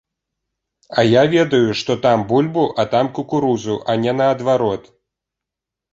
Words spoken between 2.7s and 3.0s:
а